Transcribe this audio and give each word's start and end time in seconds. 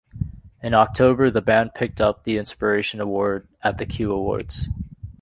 In 0.63 0.73
October 0.73 1.29
the 1.29 1.43
band 1.43 1.75
picked 1.75 2.01
up 2.01 2.23
the 2.23 2.39
Inspiration 2.39 2.99
Award 2.99 3.47
at 3.63 3.77
the 3.77 3.85
Q 3.85 4.11
Awards. 4.13 4.67